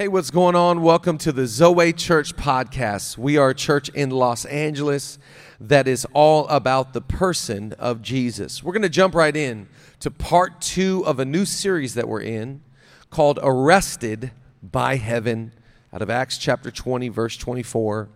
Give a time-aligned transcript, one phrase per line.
[0.00, 0.80] Hey, what's going on?
[0.80, 3.18] Welcome to the Zoe Church podcast.
[3.18, 5.18] We are a church in Los Angeles
[5.60, 8.62] that is all about the person of Jesus.
[8.62, 9.68] We're going to jump right in
[9.98, 12.62] to part two of a new series that we're in
[13.10, 14.30] called Arrested
[14.62, 15.52] by Heaven
[15.92, 18.08] out of Acts chapter 20, verse 24.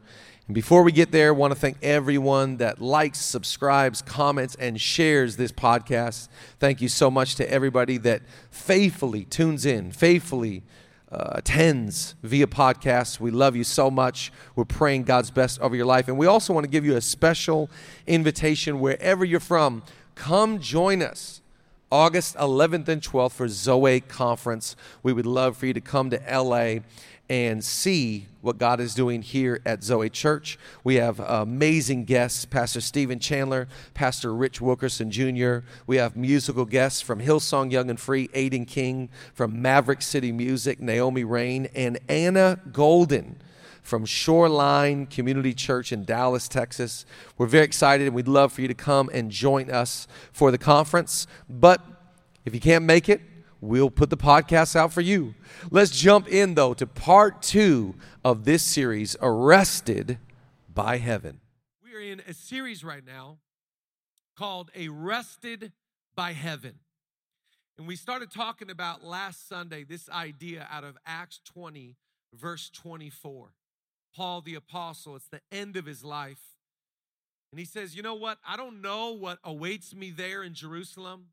[0.46, 4.80] And before we get there, I want to thank everyone that likes, subscribes, comments, and
[4.80, 6.28] shares this podcast.
[6.58, 10.62] Thank you so much to everybody that faithfully tunes in, faithfully
[11.14, 13.20] uh, attends via podcast.
[13.20, 14.32] We love you so much.
[14.56, 16.08] We're praying God's best over your life.
[16.08, 17.70] And we also want to give you a special
[18.06, 19.82] invitation wherever you're from.
[20.16, 21.40] Come join us
[21.92, 24.74] August 11th and 12th for Zoe Conference.
[25.02, 26.80] We would love for you to come to LA
[27.28, 30.58] and see what God is doing here at Zoe Church.
[30.82, 35.58] We have amazing guests Pastor Stephen Chandler, Pastor Rich Wilkerson Jr.
[35.86, 40.80] We have musical guests from Hillsong Young and Free, Aodhan King, from Maverick City Music,
[40.80, 43.40] Naomi Raine, and Anna Golden
[43.82, 47.04] from Shoreline Community Church in Dallas, Texas.
[47.36, 50.58] We're very excited and we'd love for you to come and join us for the
[50.58, 51.26] conference.
[51.48, 51.82] But
[52.44, 53.20] if you can't make it,
[53.64, 55.34] we'll put the podcast out for you.
[55.70, 60.18] Let's jump in, though, to part two of this series Arrested
[60.72, 61.40] by Heaven.
[61.82, 63.38] We are in a series right now
[64.36, 65.72] called Arrested
[66.14, 66.74] by Heaven.
[67.78, 71.96] And we started talking about last Sunday this idea out of Acts 20,
[72.32, 73.50] verse 24.
[74.14, 76.40] Paul the Apostle, it's the end of his life.
[77.50, 78.38] And he says, You know what?
[78.46, 81.26] I don't know what awaits me there in Jerusalem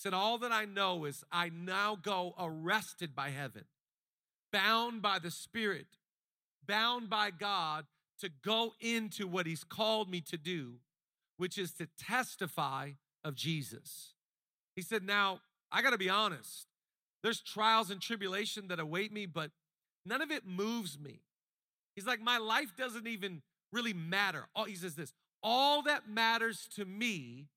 [0.00, 3.64] said, All that I know is I now go arrested by heaven,
[4.50, 5.86] bound by the Spirit,
[6.66, 7.84] bound by God
[8.20, 10.76] to go into what He's called me to do,
[11.36, 14.14] which is to testify of Jesus.
[14.74, 15.40] He said, Now,
[15.70, 16.66] I got to be honest.
[17.22, 19.50] There's trials and tribulation that await me, but
[20.06, 21.20] none of it moves me.
[21.94, 24.46] He's like, My life doesn't even really matter.
[24.66, 25.12] He says this
[25.42, 27.48] all that matters to me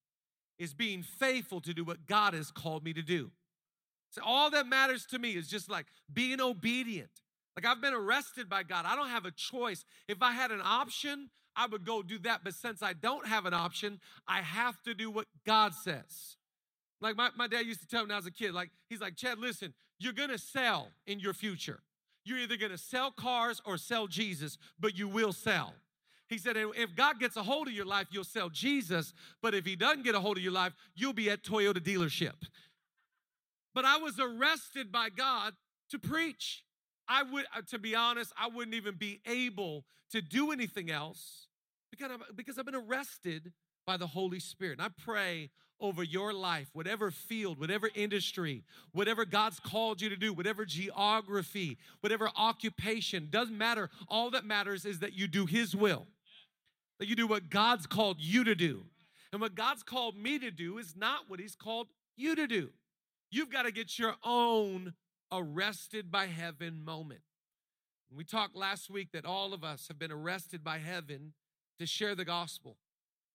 [0.57, 3.31] is being faithful to do what God has called me to do.
[4.11, 7.09] So all that matters to me is just like being obedient.
[7.55, 8.85] Like I've been arrested by God.
[8.85, 9.85] I don't have a choice.
[10.07, 12.41] If I had an option, I would go do that.
[12.43, 16.37] But since I don't have an option, I have to do what God says.
[17.01, 19.01] Like my, my dad used to tell me when I was a kid, like, he's
[19.01, 21.79] like, Chad, listen, you're gonna sell in your future.
[22.23, 25.73] You're either gonna sell cars or sell Jesus, but you will sell.
[26.29, 29.13] He said, if God gets a hold of your life, you'll sell Jesus.
[29.41, 32.47] But if he doesn't get a hold of your life, you'll be at Toyota dealership.
[33.75, 35.53] But I was arrested by God
[35.89, 36.63] to preach.
[37.07, 41.47] I would, uh, to be honest, I wouldn't even be able to do anything else
[41.91, 43.51] because, I've been arrested
[43.85, 44.79] by the Holy Spirit.
[44.79, 45.49] And I pray
[45.83, 48.63] over your life, whatever field, whatever industry,
[48.93, 53.91] whatever God's called you to do, whatever geography, whatever occupation, doesn't matter.
[54.07, 56.07] All that matters is that you do His will
[57.03, 58.85] that you do what God's called you to do.
[59.33, 62.69] And what God's called me to do is not what He's called you to do.
[63.29, 64.93] You've got to get your own
[65.31, 67.19] arrested by heaven moment.
[68.15, 71.33] We talked last week that all of us have been arrested by heaven
[71.79, 72.77] to share the gospel,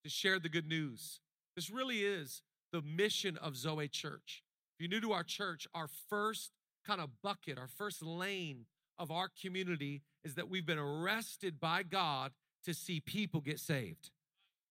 [0.04, 1.20] to share the good news.
[1.58, 4.44] This really is the mission of Zoe Church.
[4.76, 6.52] If you're new to our church, our first
[6.86, 11.82] kind of bucket, our first lane of our community is that we've been arrested by
[11.82, 12.30] God
[12.64, 14.10] to see people get saved.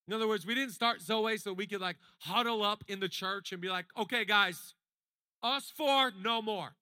[0.07, 3.09] In other words, we didn't start Zoe so we could like huddle up in the
[3.09, 4.73] church and be like, okay, guys,
[5.43, 6.77] us four, no more.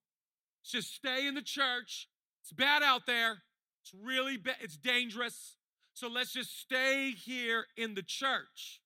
[0.63, 2.09] Just stay in the church.
[2.43, 3.41] It's bad out there.
[3.81, 4.57] It's really bad.
[4.61, 5.55] It's dangerous.
[5.95, 8.81] So let's just stay here in the church.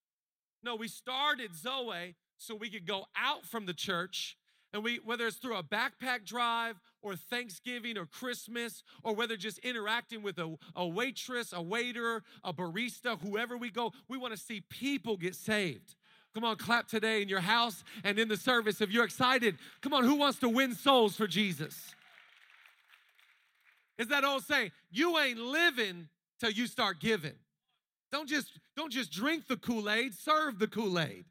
[0.64, 4.38] No, we started Zoe so we could go out from the church
[4.74, 9.58] and we, whether it's through a backpack drive or Thanksgiving or Christmas, or whether just
[9.60, 14.40] interacting with a, a waitress, a waiter, a barista, whoever we go, we want to
[14.40, 15.96] see people get saved.
[16.36, 19.58] Come on, clap today in your house and in the service if you're excited.
[19.82, 21.96] Come on, who wants to win souls for Jesus?
[23.98, 24.72] Is that old saying?
[24.92, 26.10] You ain't living
[26.40, 27.34] till you start giving.
[28.12, 31.26] Don't just don't just drink the Kool-Aid, serve the Kool-Aid.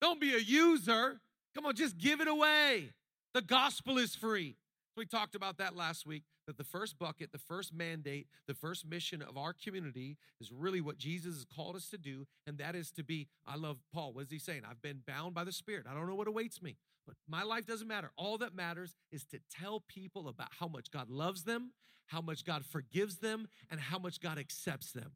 [0.00, 1.20] Don't be a user.
[1.54, 2.90] Come on, just give it away.
[3.34, 4.56] The gospel is free.
[4.96, 8.86] We talked about that last week that the first bucket, the first mandate, the first
[8.86, 12.74] mission of our community is really what Jesus has called us to do, and that
[12.74, 13.28] is to be.
[13.46, 14.12] I love Paul.
[14.12, 14.62] What is he saying?
[14.68, 15.86] I've been bound by the Spirit.
[15.90, 16.76] I don't know what awaits me,
[17.06, 18.10] but my life doesn't matter.
[18.16, 21.72] All that matters is to tell people about how much God loves them,
[22.06, 25.12] how much God forgives them, and how much God accepts them.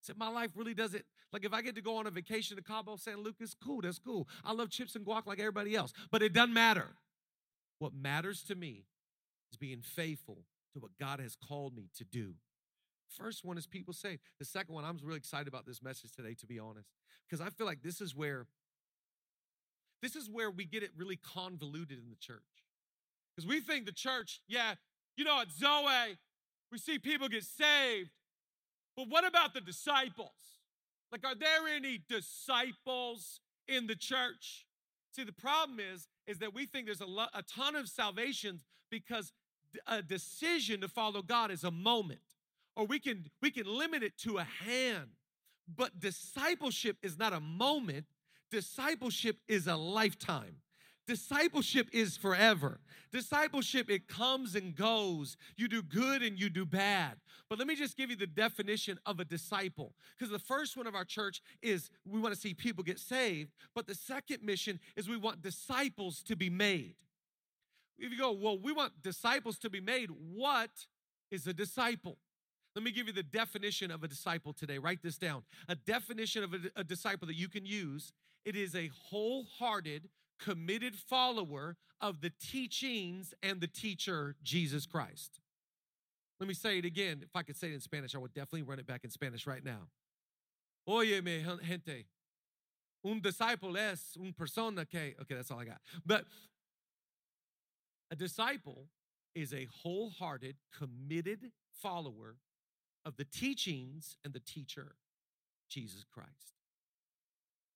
[0.00, 2.62] So my life really doesn't like if I get to go on a vacation to
[2.62, 4.28] Cabo San Lucas, cool, that's cool.
[4.44, 6.86] I love chips and guac like everybody else, but it doesn't matter.
[7.78, 8.86] What matters to me
[9.52, 12.34] is being faithful to what God has called me to do.
[13.08, 14.20] First one is people saved.
[14.38, 16.88] The second one, I'm really excited about this message today, to be honest,
[17.28, 18.46] because I feel like this is where
[20.00, 22.42] this is where we get it really convoluted in the church.
[23.34, 24.74] Because we think the church, yeah,
[25.16, 26.18] you know, at Zoe,
[26.70, 28.10] we see people get saved.
[28.98, 30.32] But what about the disciples?
[31.12, 34.66] Like, are there any disciples in the church?
[35.12, 38.64] See, the problem is, is that we think there's a, lo- a ton of salvations
[38.90, 39.32] because
[39.86, 42.18] a decision to follow God is a moment,
[42.74, 45.10] or we can we can limit it to a hand.
[45.76, 48.06] But discipleship is not a moment.
[48.50, 50.56] Discipleship is a lifetime.
[51.08, 52.80] Discipleship is forever.
[53.10, 55.38] Discipleship, it comes and goes.
[55.56, 57.14] You do good and you do bad.
[57.48, 59.94] But let me just give you the definition of a disciple.
[60.16, 63.52] Because the first one of our church is we want to see people get saved.
[63.74, 66.94] But the second mission is we want disciples to be made.
[67.98, 70.70] If you go, well, we want disciples to be made, what
[71.30, 72.18] is a disciple?
[72.74, 74.78] Let me give you the definition of a disciple today.
[74.78, 75.44] Write this down.
[75.70, 78.12] A definition of a, a disciple that you can use
[78.44, 85.40] it is a wholehearted, committed follower of the teachings and the teacher, Jesus Christ.
[86.40, 87.20] Let me say it again.
[87.22, 89.46] If I could say it in Spanish, I would definitely run it back in Spanish
[89.46, 89.88] right now.
[90.88, 92.06] Óyeme, gente.
[93.04, 95.80] Un disciple es un persona que, okay, that's all I got.
[96.04, 96.24] But
[98.10, 98.86] a disciple
[99.34, 102.36] is a wholehearted, committed follower
[103.04, 104.96] of the teachings and the teacher,
[105.68, 106.57] Jesus Christ.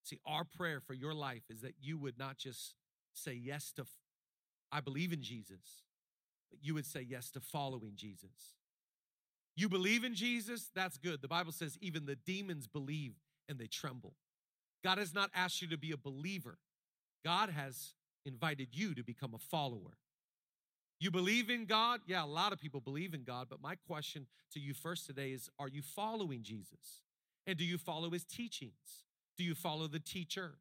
[0.02, 2.75] See, our prayer for your life is that you would not just
[3.14, 3.84] say yes to,
[4.70, 5.84] I believe in Jesus,
[6.50, 8.56] but you would say yes to following Jesus.
[9.54, 11.20] You believe in Jesus, that's good.
[11.20, 13.14] The Bible says even the demons believe
[13.49, 14.14] and they tremble.
[14.82, 16.58] God has not asked you to be a believer,
[17.25, 17.94] God has
[18.25, 19.99] invited you to become a follower.
[20.99, 22.00] You believe in God?
[22.06, 25.32] Yeah, a lot of people believe in God, but my question to you first today
[25.32, 27.02] is Are you following Jesus?
[27.46, 29.04] And do you follow his teachings?
[29.43, 30.53] Do you follow the teacher?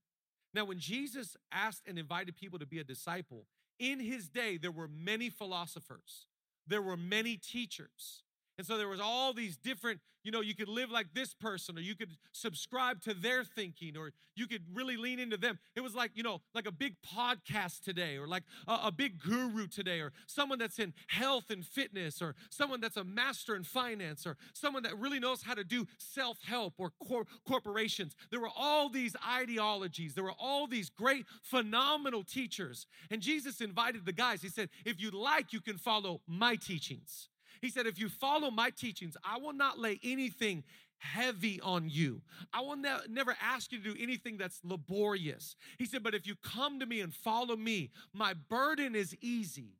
[0.55, 3.45] Now, when Jesus asked and invited people to be a disciple,
[3.77, 6.25] in his day, there were many philosophers,
[6.65, 8.23] there were many teachers.
[8.57, 11.77] And so there was all these different, you know, you could live like this person
[11.77, 15.57] or you could subscribe to their thinking or you could really lean into them.
[15.75, 19.19] It was like, you know, like a big podcast today or like a, a big
[19.19, 23.63] guru today or someone that's in health and fitness or someone that's a master in
[23.63, 28.15] finance or someone that really knows how to do self-help or cor- corporations.
[28.29, 30.13] There were all these ideologies.
[30.13, 32.85] There were all these great, phenomenal teachers.
[33.09, 34.43] And Jesus invited the guys.
[34.43, 37.29] He said, if you'd like, you can follow my teachings.
[37.61, 40.63] He said, If you follow my teachings, I will not lay anything
[40.97, 42.21] heavy on you.
[42.53, 45.55] I will ne- never ask you to do anything that's laborious.
[45.77, 49.77] He said, But if you come to me and follow me, my burden is easy,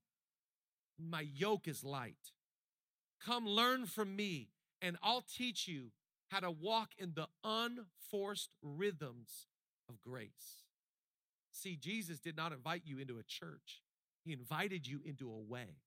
[0.99, 2.31] my yoke is light.
[3.23, 4.49] Come learn from me,
[4.81, 5.91] and I'll teach you
[6.29, 9.47] how to walk in the unforced rhythms
[9.89, 10.65] of grace.
[11.51, 13.81] See, Jesus did not invite you into a church,
[14.23, 15.77] He invited you into a way.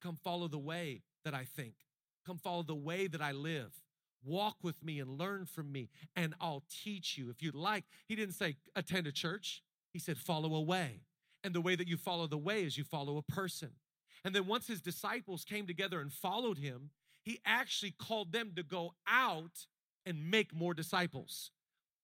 [0.00, 1.74] Come follow the way that I think.
[2.26, 3.72] Come follow the way that I live.
[4.24, 7.30] Walk with me and learn from me, and I'll teach you.
[7.30, 9.62] If you'd like, he didn't say attend a church,
[9.92, 11.02] he said follow a way.
[11.44, 13.70] And the way that you follow the way is you follow a person.
[14.24, 16.90] And then once his disciples came together and followed him,
[17.22, 19.66] he actually called them to go out
[20.04, 21.52] and make more disciples.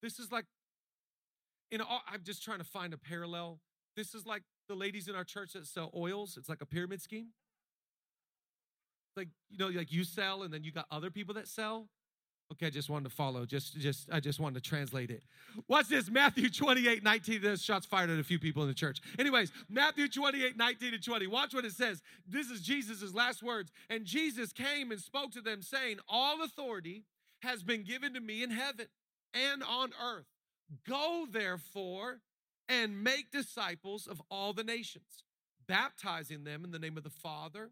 [0.03, 0.45] This is like,
[1.71, 3.61] you know, I'm just trying to find a parallel.
[3.97, 6.37] This is like the ladies in our church that sell oils.
[6.37, 7.29] It's like a pyramid scheme
[9.17, 11.89] like you know like you sell and then you got other people that sell?
[12.53, 15.23] Okay i just wanted to follow just just i just wanted to translate it.
[15.67, 19.01] What's this matthew 28 19 there's shots fired at a few people in the church.
[19.19, 22.03] Anyways matthew 28 19 and 20 watch what it says.
[22.27, 23.73] This is jesus' last words.
[23.89, 27.05] And jesus came and spoke to them saying all authority
[27.43, 28.87] has been given to me in heaven
[29.33, 30.27] and on earth.
[30.89, 32.21] Go therefore
[32.69, 35.25] and make disciples of all the nations
[35.67, 37.71] baptizing them in the name of the father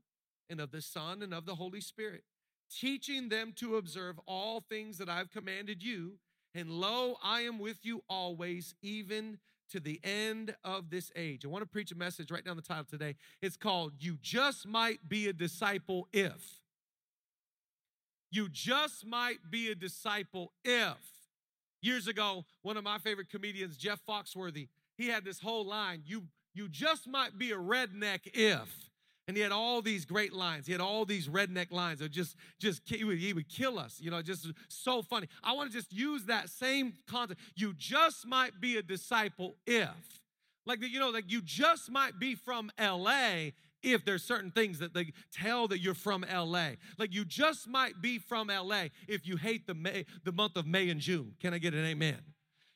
[0.53, 2.23] and of the Son and of the Holy Spirit,
[2.71, 6.19] teaching them to observe all things that I've commanded you.
[6.55, 9.39] And lo, I am with you always, even
[9.71, 11.45] to the end of this age.
[11.45, 13.17] I want to preach a message right down the title today.
[13.41, 16.61] It's called You Just Might Be a Disciple If.
[18.31, 20.97] You just might be a disciple if.
[21.83, 26.25] Years ago, one of my favorite comedians, Jeff Foxworthy, he had this whole line You,
[26.55, 28.92] you just might be a redneck if.
[29.33, 30.67] And he had all these great lines.
[30.67, 33.99] He had all these redneck lines that just, just he would, he would kill us.
[33.99, 35.27] You know, just so funny.
[35.43, 37.41] I want to just use that same concept.
[37.55, 39.89] You just might be a disciple if,
[40.67, 43.55] like you know, like you just might be from L.A.
[43.83, 46.73] if there's certain things that they tell that you're from LA.
[46.99, 50.67] Like you just might be from LA if you hate the May, the month of
[50.67, 51.37] May and June.
[51.41, 52.19] Can I get an amen?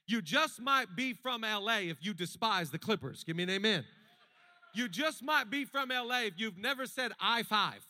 [0.07, 3.25] You just might be from LA if you despise the Clippers.
[3.25, 3.85] Give me an amen.
[4.77, 7.87] You just might be from LA if you've never said I 5.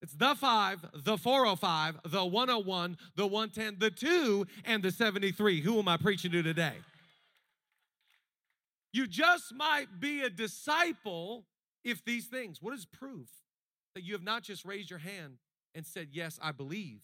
[0.00, 5.60] It's the 5, the 405, the 101, the 110, the 2, and the 73.
[5.60, 6.72] Who am I preaching to today?
[8.92, 11.44] You just might be a disciple
[11.84, 12.62] if these things.
[12.62, 13.28] What is proof
[13.94, 15.34] that you have not just raised your hand
[15.74, 17.02] and said, Yes, I believe?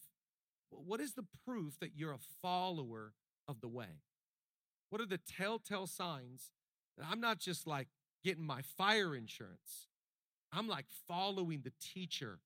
[0.71, 3.13] What is the proof that you're a follower
[3.47, 4.01] of the way?
[4.89, 6.51] What are the telltale signs
[6.97, 7.89] that I'm not just like
[8.29, 9.89] getting my fire insurance,
[10.53, 12.41] I'm like following the teacher,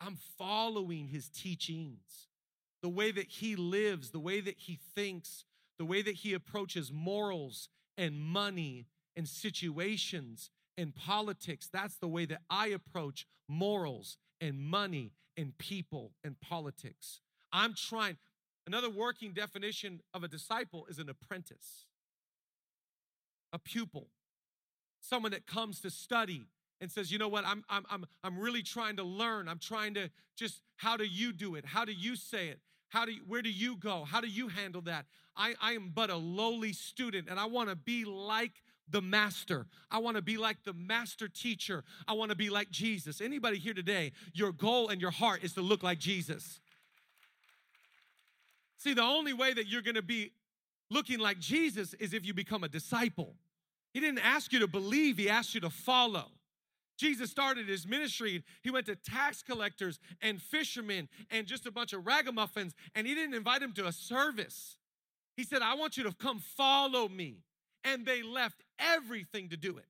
[0.00, 2.26] I'm following his teachings,
[2.82, 5.44] the way that he lives, the way that he thinks,
[5.78, 11.68] the way that he approaches morals and money and situations and politics.
[11.72, 17.20] That's the way that I approach morals and money and people and politics.
[17.52, 18.16] I'm trying.
[18.66, 21.86] Another working definition of a disciple is an apprentice,
[23.52, 24.08] a pupil,
[25.00, 26.46] someone that comes to study
[26.80, 29.48] and says, you know what, I'm, I'm, I'm, I'm really trying to learn.
[29.48, 31.64] I'm trying to just, how do you do it?
[31.66, 32.60] How do you say it?
[32.88, 34.04] How do you, where do you go?
[34.04, 35.06] How do you handle that?
[35.36, 38.52] I, I am but a lowly student and I want to be like
[38.88, 39.66] the master.
[39.90, 41.84] I want to be like the master teacher.
[42.08, 43.20] I want to be like Jesus.
[43.20, 46.60] Anybody here today, your goal and your heart is to look like Jesus.
[48.78, 50.32] See, the only way that you're going to be
[50.90, 53.34] looking like Jesus is if you become a disciple.
[53.92, 56.26] He didn't ask you to believe, he asked you to follow.
[56.98, 58.44] Jesus started his ministry.
[58.62, 63.14] He went to tax collectors and fishermen and just a bunch of ragamuffins, and he
[63.14, 64.76] didn't invite them to a service.
[65.36, 67.38] He said, I want you to come follow me.
[67.82, 69.86] And they left everything to do it.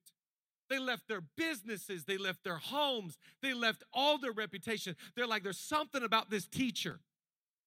[0.69, 4.95] They left their businesses, they left their homes, they left all their reputation.
[5.17, 7.01] They're like, there's something about this teacher,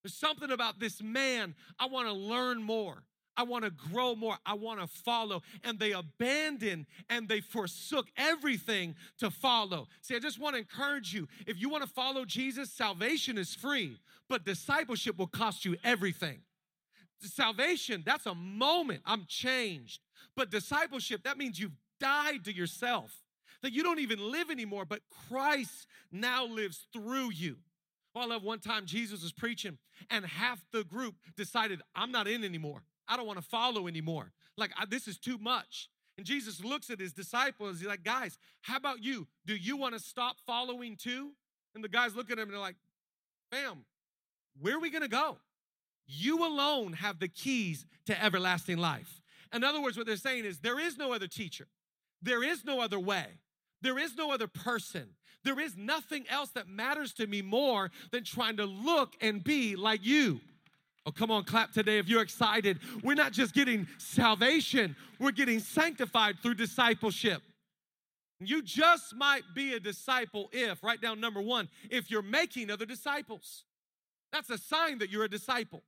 [0.03, 1.53] there's something about this man.
[1.77, 3.03] I want to learn more.
[3.37, 4.37] I want to grow more.
[4.45, 5.41] I want to follow.
[5.63, 9.87] And they abandoned and they forsook everything to follow.
[10.01, 13.53] See, I just want to encourage you if you want to follow Jesus, salvation is
[13.53, 13.97] free,
[14.29, 16.39] but discipleship will cost you everything.
[17.19, 19.01] Salvation, that's a moment.
[19.05, 20.01] I'm changed.
[20.35, 23.23] But discipleship, that means you've died to yourself,
[23.61, 27.57] that you don't even live anymore, but Christ now lives through you.
[28.13, 29.77] Well, I love one time Jesus was preaching,
[30.09, 32.83] and half the group decided, I'm not in anymore.
[33.07, 34.31] I don't want to follow anymore.
[34.57, 35.89] Like, I, this is too much.
[36.17, 37.79] And Jesus looks at his disciples.
[37.79, 39.27] He's like, guys, how about you?
[39.45, 41.31] Do you want to stop following too?
[41.73, 42.77] And the guys look at him and they're like,
[43.51, 43.85] fam,
[44.59, 45.37] where are we going to go?
[46.07, 49.21] You alone have the keys to everlasting life.
[49.53, 51.67] In other words, what they're saying is there is no other teacher,
[52.21, 53.25] there is no other way.
[53.81, 55.09] There is no other person.
[55.43, 59.75] There is nothing else that matters to me more than trying to look and be
[59.75, 60.39] like you.
[61.05, 62.79] Oh, come on, clap today if you're excited.
[63.03, 67.41] We're not just getting salvation, we're getting sanctified through discipleship.
[68.39, 72.85] You just might be a disciple if, write down number one, if you're making other
[72.85, 73.63] disciples.
[74.33, 75.83] That's a sign that you're a disciple.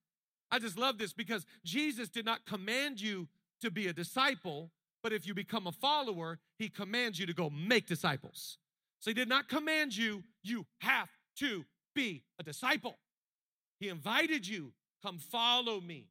[0.50, 3.28] I just love this because Jesus did not command you
[3.62, 4.72] to be a disciple,
[5.04, 8.58] but if you become a follower, he commands you to go make disciples.
[9.00, 12.98] So he did not command you, you have to be a disciple.
[13.80, 14.72] He invited you
[15.04, 16.08] Come follow me.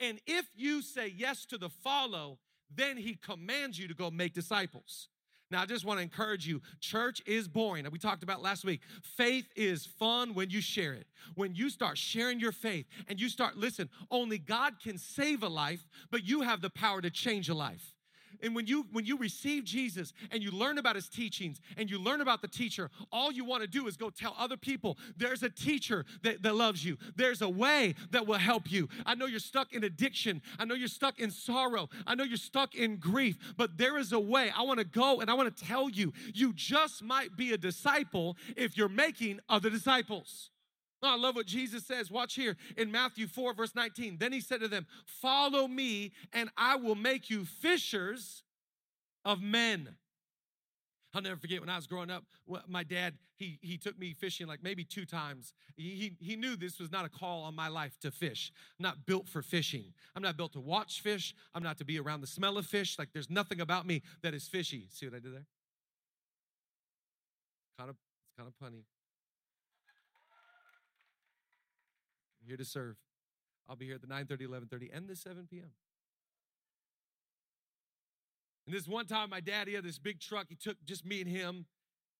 [0.00, 2.38] And if you say yes to the follow,
[2.74, 5.08] then he commands you to go make disciples.
[5.50, 7.86] Now, I just want to encourage you church is boring.
[7.92, 8.80] We talked about last week.
[9.02, 11.06] Faith is fun when you share it.
[11.34, 15.48] When you start sharing your faith and you start, listen, only God can save a
[15.48, 17.94] life, but you have the power to change a life.
[18.42, 21.98] And when you when you receive Jesus and you learn about his teachings and you
[21.98, 25.42] learn about the teacher, all you want to do is go tell other people there's
[25.42, 26.98] a teacher that, that loves you.
[27.16, 28.88] There's a way that will help you.
[29.06, 30.42] I know you're stuck in addiction.
[30.58, 31.88] I know you're stuck in sorrow.
[32.06, 34.50] I know you're stuck in grief, but there is a way.
[34.56, 37.58] I want to go and I want to tell you, you just might be a
[37.58, 40.51] disciple if you're making other disciples.
[41.02, 42.10] I love what Jesus says.
[42.10, 44.18] Watch here in Matthew 4, verse 19.
[44.18, 48.44] Then he said to them, Follow me, and I will make you fishers
[49.24, 49.96] of men.
[51.14, 52.24] I'll never forget when I was growing up,
[52.66, 55.52] my dad, he, he took me fishing like maybe two times.
[55.76, 58.50] He, he, he knew this was not a call on my life to fish.
[58.78, 59.92] I'm not built for fishing.
[60.16, 61.34] I'm not built to watch fish.
[61.54, 62.98] I'm not to be around the smell of fish.
[62.98, 64.86] Like there's nothing about me that is fishy.
[64.90, 65.46] See what I did there?
[67.78, 68.84] Kind of, it's kind of punny.
[72.42, 72.96] I'm here to serve.
[73.68, 75.70] I'll be here at the 9:30, 11:30, and the 7 p.m.
[78.66, 80.46] And this one time, my dad, he had this big truck.
[80.48, 81.66] He took just me and him,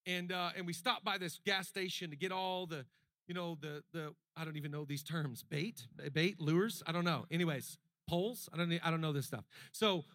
[0.05, 2.85] and uh, and we stopped by this gas station to get all the,
[3.27, 6.81] you know, the the I don't even know these terms, bait, bait, lures.
[6.87, 7.25] I don't know.
[7.29, 7.77] Anyways,
[8.07, 8.49] poles.
[8.53, 9.45] I don't I don't know this stuff.
[9.71, 10.05] So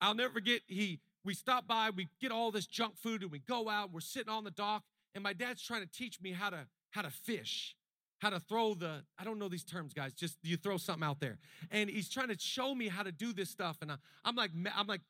[0.00, 0.62] I'll never forget.
[0.66, 3.92] He we stop by, we get all this junk food, and we go out.
[3.92, 4.82] We're sitting on the dock,
[5.14, 7.76] and my dad's trying to teach me how to how to fish
[8.22, 11.18] how to throw the i don't know these terms guys just you throw something out
[11.18, 11.38] there.
[11.72, 13.78] And he's trying to show me how to do this stuff.
[13.82, 15.00] And I, am like i'm like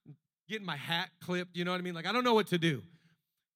[0.49, 1.95] getting my hat clipped you know what i mean?
[1.95, 2.83] Like i don't know what to do.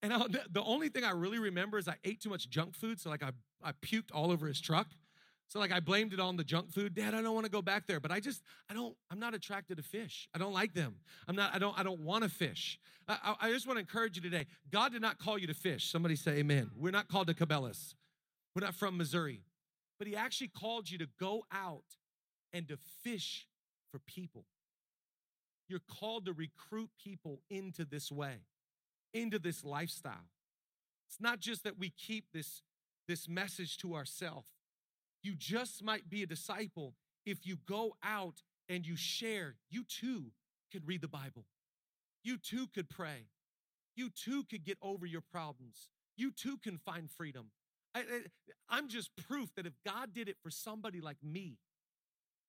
[0.02, 3.00] And I, the only thing i really remember is i ate too much junk food.
[3.00, 3.30] So like i,
[3.64, 4.88] I puked all over his truck.
[5.48, 6.94] So like i blamed it on the junk food.
[6.94, 7.98] Dad i don't want to go back there.
[7.98, 10.28] But i just i don't i'm not attracted to fish.
[10.34, 10.96] I don't like them.
[11.26, 12.78] I'm not i don't i don't want to fish.
[13.08, 14.46] I, I just want to encourage you today.
[14.70, 15.90] God did not call you to fish.
[15.90, 16.72] Somebody say amen.
[16.76, 17.94] We're not called to cabela's.
[18.56, 19.42] We're not from Missouri.
[19.98, 21.84] But he actually called you to go out
[22.52, 23.46] and to fish
[23.90, 24.44] for people.
[25.68, 28.42] You're called to recruit people into this way,
[29.12, 30.28] into this lifestyle.
[31.08, 32.62] It's not just that we keep this,
[33.08, 34.48] this message to ourselves.
[35.22, 39.56] You just might be a disciple if you go out and you share.
[39.70, 40.26] You too
[40.72, 41.46] could read the Bible.
[42.22, 43.28] You too could pray.
[43.96, 45.88] You too could get over your problems.
[46.16, 47.50] You too can find freedom.
[48.70, 51.58] I, am just proof that if God did it for somebody like me,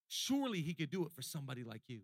[0.08, 2.02] surely He could do it for somebody like you.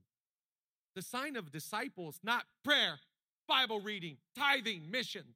[0.95, 2.99] The sign of disciples, not prayer,
[3.47, 5.35] Bible reading, tithing, missions.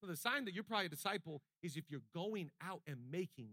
[0.00, 3.50] So the sign that you're probably a disciple is if you're going out and making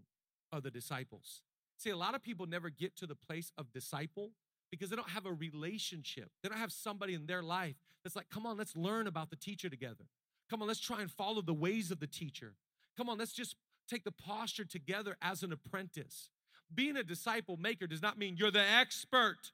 [0.52, 1.42] other disciples.
[1.78, 4.32] See, a lot of people never get to the place of disciple
[4.70, 6.30] because they don't have a relationship.
[6.42, 9.36] They don't have somebody in their life that's like, come on, let's learn about the
[9.36, 10.06] teacher together.
[10.50, 12.54] Come on, let's try and follow the ways of the teacher.
[12.98, 13.56] Come on, let's just
[13.88, 16.30] take the posture together as an apprentice.
[16.74, 19.52] Being a disciple maker does not mean you're the expert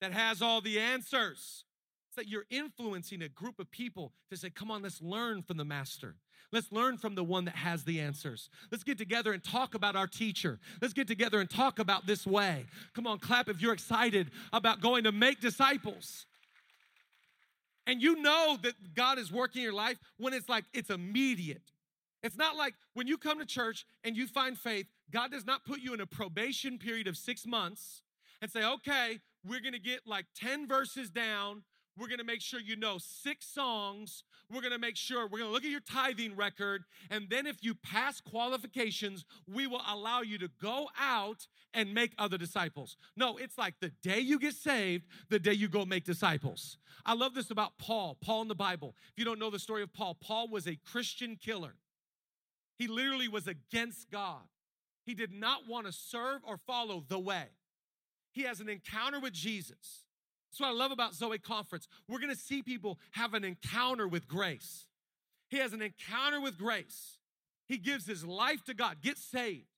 [0.00, 1.64] that has all the answers.
[2.08, 5.56] It's that you're influencing a group of people to say, come on, let's learn from
[5.56, 6.16] the master.
[6.52, 8.50] Let's learn from the one that has the answers.
[8.70, 10.60] Let's get together and talk about our teacher.
[10.82, 12.66] Let's get together and talk about this way.
[12.94, 16.26] Come on, clap if you're excited about going to make disciples.
[17.86, 21.71] And you know that God is working in your life when it's like it's immediate.
[22.22, 25.64] It's not like when you come to church and you find faith, God does not
[25.64, 28.02] put you in a probation period of six months
[28.40, 31.62] and say, okay, we're gonna get like 10 verses down.
[31.98, 34.22] We're gonna make sure you know six songs.
[34.50, 36.84] We're gonna make sure, we're gonna look at your tithing record.
[37.10, 42.12] And then if you pass qualifications, we will allow you to go out and make
[42.18, 42.96] other disciples.
[43.16, 46.78] No, it's like the day you get saved, the day you go make disciples.
[47.04, 48.94] I love this about Paul, Paul in the Bible.
[49.10, 51.74] If you don't know the story of Paul, Paul was a Christian killer.
[52.82, 54.42] He literally was against God.
[55.06, 57.44] He did not want to serve or follow the way.
[58.32, 60.02] He has an encounter with Jesus.
[60.50, 61.86] That's what I love about Zoe Conference.
[62.08, 64.88] We're going to see people have an encounter with grace.
[65.48, 67.18] He has an encounter with grace.
[67.68, 69.68] He gives his life to God, gets saved.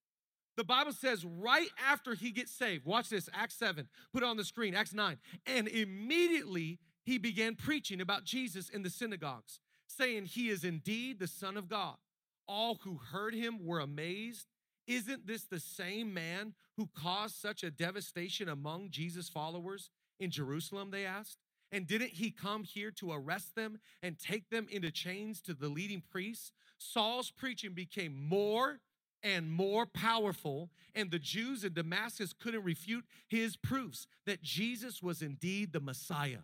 [0.57, 4.38] The Bible says right after he gets saved, watch this, Acts 7, put it on
[4.38, 5.19] the screen, Acts 9.
[5.45, 11.27] And immediately he began preaching about Jesus in the synagogues, saying, He is indeed the
[11.27, 11.97] Son of God.
[12.46, 14.46] All who heard him were amazed.
[14.87, 20.90] Isn't this the same man who caused such a devastation among Jesus' followers in Jerusalem?
[20.90, 21.38] They asked.
[21.72, 25.68] And didn't he come here to arrest them and take them into chains to the
[25.68, 26.52] leading priests?
[26.78, 28.80] Saul's preaching became more
[29.24, 35.22] and more powerful, and the Jews in Damascus couldn't refute his proofs that Jesus was
[35.22, 36.42] indeed the Messiah.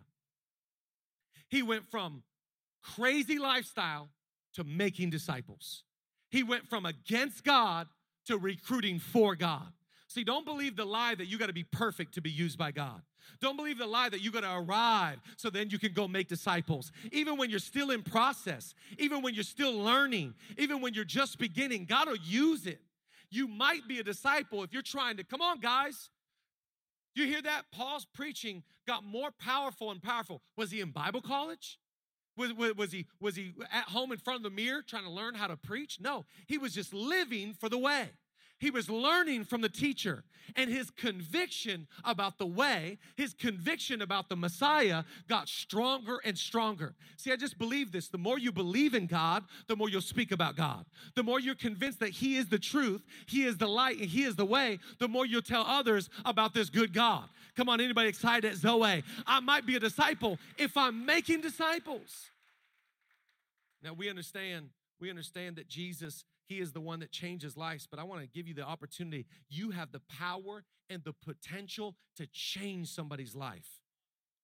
[1.47, 2.23] He went from
[2.81, 4.09] crazy lifestyle
[4.55, 5.83] to making disciples.
[6.31, 7.87] He went from against God
[8.25, 9.67] to recruiting for God.
[10.07, 12.71] See, don't believe the lie that you got to be perfect to be used by
[12.71, 13.01] God.
[13.39, 16.27] Don't believe the lie that you got to arrive so then you can go make
[16.27, 16.91] disciples.
[17.11, 21.37] Even when you're still in process, even when you're still learning, even when you're just
[21.37, 22.79] beginning, God will use it.
[23.29, 26.09] You might be a disciple if you're trying to, come on, guys.
[27.15, 27.63] You hear that?
[27.71, 30.41] Paul's preaching got more powerful and powerful.
[30.57, 31.77] Was he in Bible college?
[32.37, 35.35] Was, was, he, was he at home in front of the mirror trying to learn
[35.35, 35.99] how to preach?
[35.99, 38.09] No, he was just living for the way.
[38.61, 40.23] He was learning from the teacher,
[40.55, 46.93] and his conviction about the way, his conviction about the Messiah got stronger and stronger.
[47.17, 48.09] See, I just believe this.
[48.09, 50.85] The more you believe in God, the more you'll speak about God.
[51.15, 54.25] The more you're convinced that He is the truth, He is the light, and He
[54.25, 57.29] is the way, the more you'll tell others about this good God.
[57.55, 59.03] Come on, anybody excited at Zoe?
[59.25, 62.29] I might be a disciple if I'm making disciples.
[63.83, 67.87] Now we understand, we understand that Jesus he is the one that changes lives.
[67.89, 69.25] But I want to give you the opportunity.
[69.49, 73.79] You have the power and the potential to change somebody's life.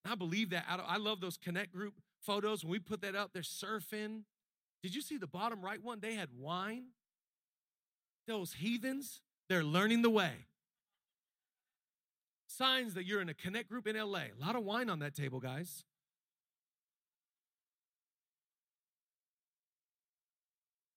[0.09, 0.63] I believe that.
[0.69, 4.21] I love those connect group photos, when we put that up, they're surfing.
[4.83, 5.99] Did you see the bottom right one?
[5.99, 6.87] They had wine.
[8.27, 10.46] Those heathens, they're learning the way.
[12.57, 14.19] Signs that you're in a connect group in LA.
[14.19, 15.83] A lot of wine on that table, guys.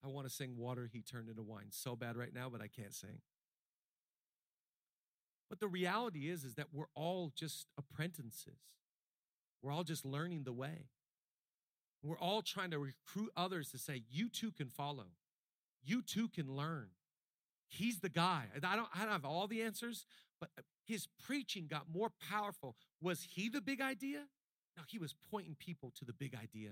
[0.03, 2.69] I want to sing Water He Turned into Wine so bad right now, but I
[2.69, 3.21] can't sing.
[5.51, 8.61] But the reality is, is that we're all just apprentices.
[9.63, 10.87] We're all just learning the way.
[12.03, 15.09] We're all trying to recruit others to say, you too can follow.
[15.85, 16.89] You too can learn.
[17.69, 18.45] He's the guy.
[18.57, 20.07] I don't, I don't have all the answers,
[20.41, 22.77] but uh, his preaching got more powerful.
[23.01, 24.21] Was he the big idea?
[24.77, 26.71] No, he was pointing people to the big idea.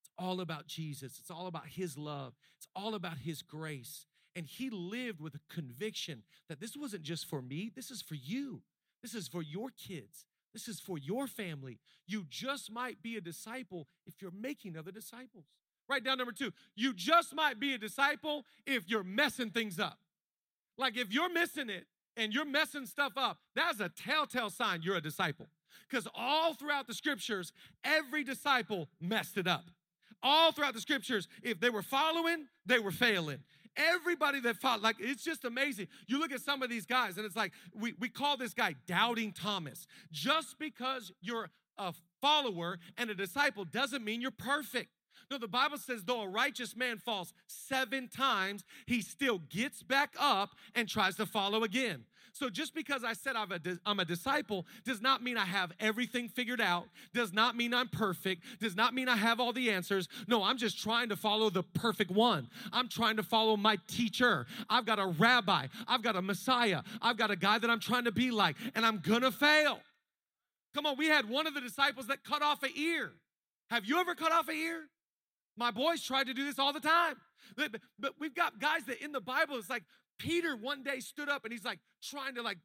[0.00, 1.18] It's all about Jesus.
[1.18, 2.34] It's all about his love.
[2.56, 4.06] It's all about his grace.
[4.34, 8.14] And he lived with a conviction that this wasn't just for me, this is for
[8.14, 8.62] you.
[9.02, 10.26] This is for your kids.
[10.52, 11.78] This is for your family.
[12.06, 15.44] You just might be a disciple if you're making other disciples.
[15.88, 16.52] Write down number two.
[16.74, 19.98] You just might be a disciple if you're messing things up.
[20.78, 24.96] Like if you're missing it and you're messing stuff up, that's a telltale sign you're
[24.96, 25.46] a disciple.
[25.88, 27.52] Because all throughout the scriptures,
[27.84, 29.64] every disciple messed it up.
[30.22, 33.38] All throughout the scriptures, if they were following, they were failing.
[33.76, 35.88] Everybody that followed, like it's just amazing.
[36.06, 38.74] You look at some of these guys, and it's like we, we call this guy
[38.86, 39.86] doubting Thomas.
[40.10, 44.90] Just because you're a follower and a disciple doesn't mean you're perfect.
[45.30, 50.14] No, the Bible says, though a righteous man falls seven times, he still gets back
[50.18, 52.04] up and tries to follow again.
[52.32, 55.72] So just because I said I'm a, I'm a disciple does not mean I have
[55.80, 56.84] everything figured out,
[57.14, 60.06] does not mean I'm perfect, does not mean I have all the answers.
[60.28, 62.48] No, I'm just trying to follow the perfect one.
[62.74, 64.46] I'm trying to follow my teacher.
[64.68, 68.04] I've got a rabbi, I've got a Messiah, I've got a guy that I'm trying
[68.04, 69.80] to be like, and I'm gonna fail.
[70.74, 73.12] Come on, we had one of the disciples that cut off an ear.
[73.70, 74.82] Have you ever cut off an ear?
[75.56, 77.16] My boys try to do this all the time.
[77.56, 79.84] But, but we've got guys that in the Bible, it's like
[80.18, 82.58] Peter one day stood up and he's like trying to like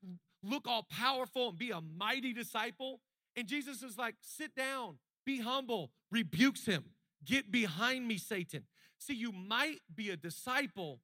[0.43, 2.99] look all powerful and be a mighty disciple.
[3.35, 6.85] And Jesus is like, sit down, be humble, rebukes him.
[7.23, 8.63] Get behind me, Satan.
[8.97, 10.99] See, you might be a disciple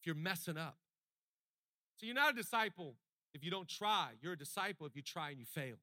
[0.00, 0.76] if you're messing up.
[1.96, 2.96] So you're not a disciple
[3.34, 4.10] if you don't try.
[4.20, 5.76] You're a disciple if you try and you fail.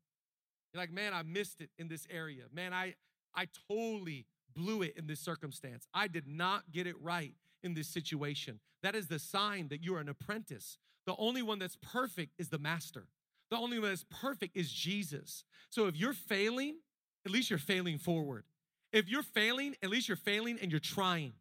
[0.74, 2.44] You're like, man, I missed it in this area.
[2.54, 2.96] Man, I
[3.36, 5.88] I totally blew it in this circumstance.
[5.94, 8.60] I did not get it right in this situation.
[8.82, 10.78] That is the sign that you're an apprentice.
[11.06, 13.08] The only one that's perfect is the master.
[13.50, 15.44] The only one that's perfect is Jesus.
[15.70, 16.78] So if you're failing,
[17.26, 18.44] at least you're failing forward.
[18.92, 21.34] If you're failing, at least you're failing and you're trying.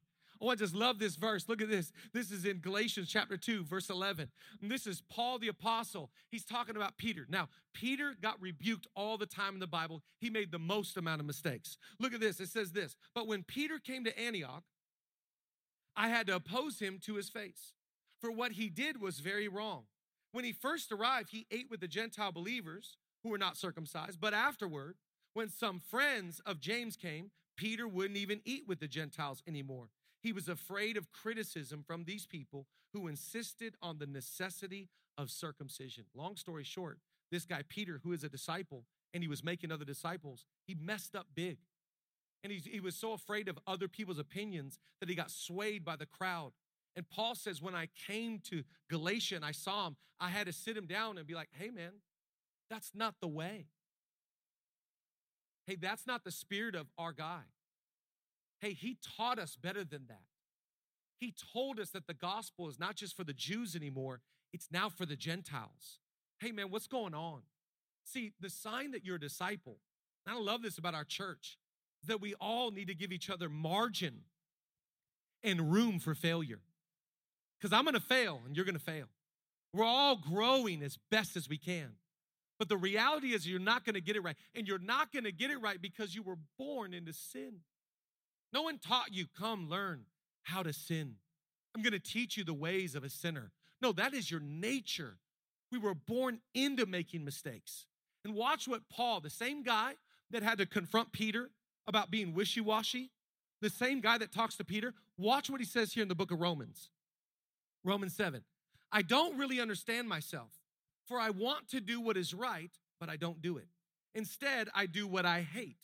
[0.42, 1.48] Oh, I just love this verse.
[1.48, 1.92] Look at this.
[2.12, 4.28] This is in Galatians chapter 2, verse 11.
[4.60, 6.10] And this is Paul the apostle.
[6.32, 7.26] He's talking about Peter.
[7.28, 10.02] Now, Peter got rebuked all the time in the Bible.
[10.18, 11.78] He made the most amount of mistakes.
[12.00, 12.40] Look at this.
[12.40, 14.64] It says this But when Peter came to Antioch,
[15.96, 17.74] I had to oppose him to his face,
[18.20, 19.84] for what he did was very wrong.
[20.32, 24.34] When he first arrived, he ate with the Gentile believers who were not circumcised, but
[24.34, 24.96] afterward,
[25.34, 29.88] when some friends of James came, Peter wouldn't even eat with the Gentiles anymore.
[30.22, 36.04] He was afraid of criticism from these people who insisted on the necessity of circumcision.
[36.14, 36.98] Long story short,
[37.30, 41.16] this guy, Peter, who is a disciple, and he was making other disciples, he messed
[41.16, 41.58] up big.
[42.44, 46.06] And he was so afraid of other people's opinions that he got swayed by the
[46.06, 46.52] crowd.
[46.96, 50.52] And Paul says, when I came to Galatia and I saw him, I had to
[50.52, 51.92] sit him down and be like, hey, man,
[52.68, 53.66] that's not the way.
[55.66, 57.42] Hey, that's not the spirit of our guy.
[58.62, 60.22] Hey, he taught us better than that.
[61.18, 64.20] He told us that the gospel is not just for the Jews anymore,
[64.52, 65.98] it's now for the Gentiles.
[66.38, 67.42] Hey, man, what's going on?
[68.04, 69.78] See, the sign that you're a disciple,
[70.26, 71.58] I love this about our church,
[72.06, 74.20] that we all need to give each other margin
[75.42, 76.60] and room for failure.
[77.60, 79.06] Because I'm gonna fail and you're gonna fail.
[79.72, 81.92] We're all growing as best as we can.
[82.58, 84.36] But the reality is, you're not gonna get it right.
[84.54, 87.60] And you're not gonna get it right because you were born into sin.
[88.52, 90.04] No one taught you, come learn
[90.42, 91.16] how to sin.
[91.74, 93.52] I'm going to teach you the ways of a sinner.
[93.80, 95.16] No, that is your nature.
[95.70, 97.86] We were born into making mistakes.
[98.24, 99.94] And watch what Paul, the same guy
[100.30, 101.50] that had to confront Peter
[101.86, 103.10] about being wishy washy,
[103.60, 106.30] the same guy that talks to Peter, watch what he says here in the book
[106.30, 106.90] of Romans.
[107.84, 108.42] Romans 7.
[108.92, 110.50] I don't really understand myself,
[111.06, 113.66] for I want to do what is right, but I don't do it.
[114.14, 115.78] Instead, I do what I hate.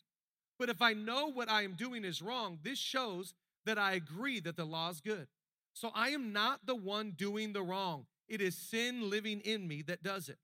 [0.59, 4.41] But if I know what I am doing is wrong, this shows that I agree
[4.41, 5.29] that the law is good.
[5.75, 8.07] So I am not the one doing the wrong.
[8.29, 10.39] It is sin living in me that does it.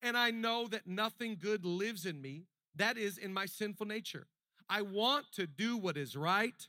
[0.00, 2.44] And I know that nothing good lives in me,
[2.76, 4.26] that is in my sinful nature.
[4.68, 6.68] I want to do what is right,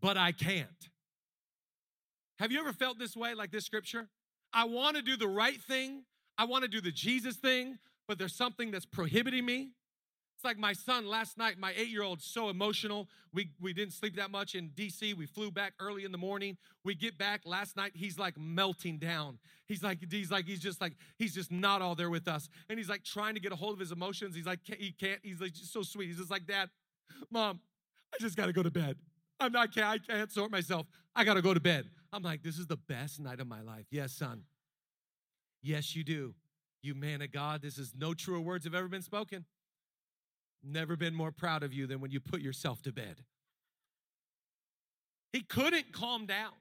[0.00, 0.90] but I can't.
[2.38, 4.08] Have you ever felt this way, like this scripture?
[4.52, 6.04] I want to do the right thing,
[6.36, 9.70] I want to do the Jesus thing, but there's something that's prohibiting me.
[10.44, 13.08] It's like my son last night, my eight year old, so emotional.
[13.32, 15.14] We, we didn't sleep that much in DC.
[15.16, 16.58] We flew back early in the morning.
[16.84, 17.92] We get back last night.
[17.94, 19.38] He's like melting down.
[19.66, 22.50] He's like, he's like, he's just like, he's just not all there with us.
[22.68, 24.36] And he's like trying to get a hold of his emotions.
[24.36, 25.18] He's like, he can't.
[25.22, 26.08] He's like, just so sweet.
[26.08, 26.68] He's just like, Dad,
[27.30, 27.58] Mom,
[28.12, 28.98] I just got to go to bed.
[29.40, 30.86] I'm not, I can't, I can't sort myself.
[31.16, 31.88] I got to go to bed.
[32.12, 33.86] I'm like, this is the best night of my life.
[33.90, 34.42] Yes, son.
[35.62, 36.34] Yes, you do.
[36.82, 39.46] You man of God, this is no truer words have ever been spoken.
[40.64, 43.22] Never been more proud of you than when you put yourself to bed.
[45.32, 46.52] He couldn't calm down.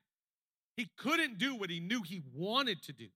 [0.76, 3.08] He couldn't do what he knew he wanted to do.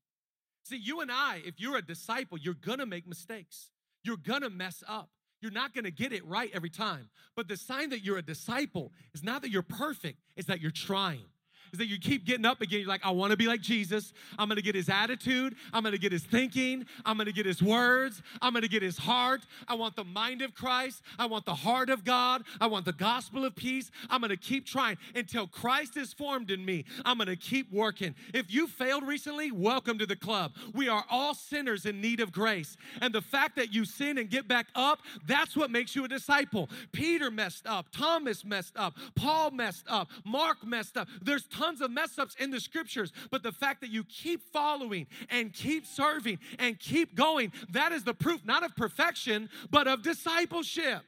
[0.64, 3.70] See, you and I, if you're a disciple, you're gonna make mistakes.
[4.04, 5.10] You're gonna mess up.
[5.42, 7.10] You're not gonna get it right every time.
[7.36, 10.72] But the sign that you're a disciple is not that you're perfect, it's that you're
[10.72, 11.26] trying
[11.72, 12.80] is that you keep getting up again.
[12.80, 14.14] You're like, I want to be like Jesus.
[14.38, 15.56] I'm going to get his attitude.
[15.74, 16.86] I'm going to get his thinking.
[17.06, 18.22] I'm going to get his words.
[18.42, 19.42] I'm going to get his heart.
[19.68, 21.02] I want the mind of Christ.
[21.20, 22.44] I want the heart of God.
[22.60, 23.92] I want the gospel of peace.
[24.10, 26.86] I'm going to keep trying until Christ is formed in me.
[27.06, 28.16] I'm going to keep working.
[28.34, 30.54] If you failed recently, welcome to the club.
[30.74, 32.78] We are all sinners in need of grace.
[33.02, 36.08] And the fact that you sin and get back up, that's what makes you a
[36.08, 36.70] disciple.
[36.92, 37.88] Peter messed up.
[37.92, 38.96] Thomas messed up.
[39.16, 40.10] Paul messed up.
[40.26, 41.08] Mark messed up.
[41.22, 45.08] There's tons of mess ups in the scriptures, but the fact that you keep following
[45.30, 50.04] and keep serving and keep going, that is the proof not of perfection, but of
[50.04, 51.02] discipleship.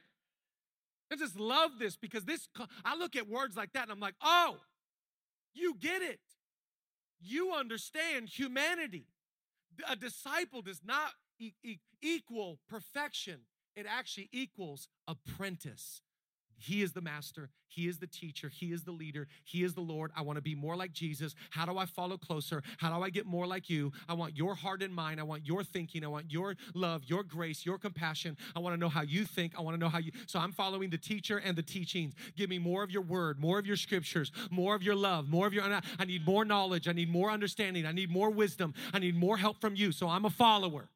[1.12, 2.48] I just love this because this,
[2.84, 4.56] I look at words like that and I'm like, oh,
[5.54, 6.20] you get it.
[7.20, 9.06] You understand humanity.
[9.88, 13.40] A disciple does not e- e- equal perfection,
[13.74, 16.02] it actually equals apprentice.
[16.60, 17.48] He is the master.
[17.68, 18.48] He is the teacher.
[18.48, 19.28] He is the leader.
[19.44, 20.10] He is the Lord.
[20.14, 21.34] I want to be more like Jesus.
[21.50, 22.62] How do I follow closer?
[22.78, 23.92] How do I get more like you?
[24.08, 25.20] I want your heart and mind.
[25.20, 26.04] I want your thinking.
[26.04, 28.36] I want your love, your grace, your compassion.
[28.54, 29.54] I want to know how you think.
[29.56, 30.12] I want to know how you.
[30.26, 32.14] So I'm following the teacher and the teachings.
[32.36, 35.46] Give me more of your word, more of your scriptures, more of your love, more
[35.46, 35.64] of your.
[35.64, 36.88] I need more knowledge.
[36.88, 37.86] I need more understanding.
[37.86, 38.74] I need more wisdom.
[38.92, 39.92] I need more help from you.
[39.92, 40.88] So I'm a follower.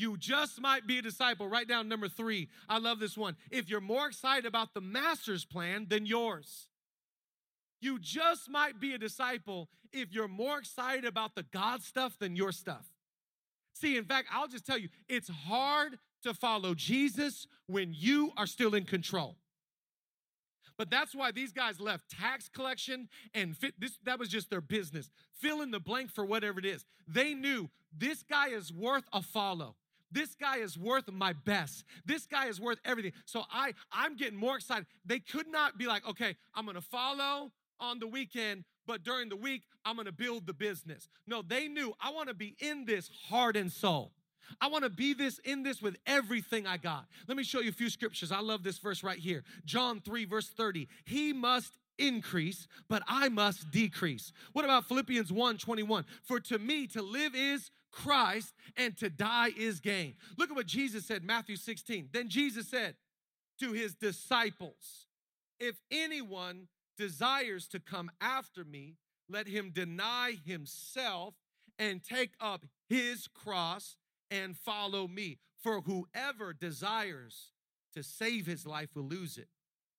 [0.00, 1.46] You just might be a disciple.
[1.46, 2.48] Write down number three.
[2.70, 3.36] I love this one.
[3.50, 6.68] If you're more excited about the master's plan than yours,
[7.82, 12.34] you just might be a disciple if you're more excited about the God stuff than
[12.34, 12.86] your stuff.
[13.74, 18.46] See, in fact, I'll just tell you, it's hard to follow Jesus when you are
[18.46, 19.36] still in control.
[20.78, 24.62] But that's why these guys left tax collection and fit, this that was just their
[24.62, 25.10] business.
[25.34, 26.86] Fill in the blank for whatever it is.
[27.06, 29.76] They knew this guy is worth a follow.
[30.12, 31.84] This guy is worth my best.
[32.04, 33.12] This guy is worth everything.
[33.24, 34.86] So I, I'm getting more excited.
[35.04, 39.36] They could not be like, okay, I'm gonna follow on the weekend, but during the
[39.36, 41.08] week, I'm gonna build the business.
[41.26, 44.12] No, they knew I wanna be in this heart and soul.
[44.60, 47.06] I want to be this in this with everything I got.
[47.28, 48.32] Let me show you a few scriptures.
[48.32, 49.44] I love this verse right here.
[49.64, 50.88] John 3 verse 30.
[51.04, 54.32] He must increase, but I must decrease.
[54.52, 56.04] What about Philippians 1 21?
[56.22, 60.14] For to me to live is Christ and to die is gain.
[60.36, 62.10] Look at what Jesus said, Matthew 16.
[62.12, 62.96] Then Jesus said
[63.58, 65.06] to his disciples,
[65.58, 68.96] If anyone desires to come after me,
[69.28, 71.34] let him deny himself
[71.78, 73.96] and take up his cross
[74.30, 75.38] and follow me.
[75.62, 77.52] For whoever desires
[77.94, 79.48] to save his life will lose it,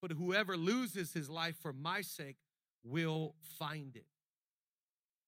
[0.02, 2.38] but whoever loses his life for my sake
[2.84, 4.06] will find it.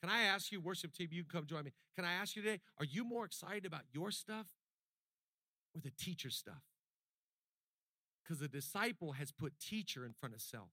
[0.03, 1.71] Can I ask you, worship team, you can come join me.
[1.95, 4.47] Can I ask you today, are you more excited about your stuff
[5.73, 6.61] or the teacher stuff?
[8.21, 10.67] Because a disciple has put teacher in front of self.